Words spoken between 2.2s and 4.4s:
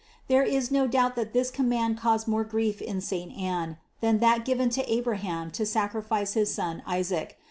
more grief in saint Anne, than